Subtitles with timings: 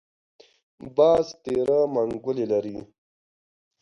[0.95, 2.77] باز تېره منګولې لري